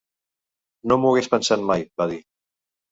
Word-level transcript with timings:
"No 0.93 0.99
m'ho 1.03 1.13
hagués 1.13 1.31
pensat 1.37 1.65
mai", 1.71 1.89
va 2.03 2.11
dir. 2.15 2.23